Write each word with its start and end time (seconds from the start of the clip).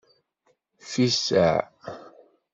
Fisaε! 0.89 1.57